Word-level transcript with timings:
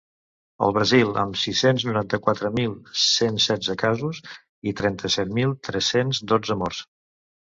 El 0.67 0.71
Brasil, 0.75 1.09
amb 1.23 1.37
sis-cents 1.41 1.83
noranta-quatre 1.89 2.51
mil 2.61 2.73
cent 3.03 3.37
setze 3.45 3.75
casos 3.85 4.23
i 4.73 4.77
trenta-set 4.81 5.37
mil 5.41 5.55
tres-cents 5.69 6.23
dotze 6.33 6.57
morts. 6.65 6.83